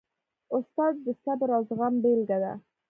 استاد 0.55 0.93
د 1.05 1.07
صبر 1.23 1.49
او 1.57 1.61
زغم 1.69 1.93
بېلګه 2.03 2.37
ده. 2.43 2.53